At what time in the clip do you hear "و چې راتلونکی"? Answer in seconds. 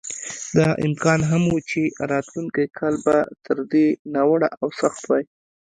1.53-2.65